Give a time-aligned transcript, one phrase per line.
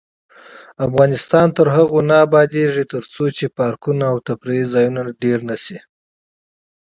[0.87, 5.77] افغانستان تر هغو نه ابادیږي، ترڅو پارکونه او تفریح ځایونه ډیر نشي.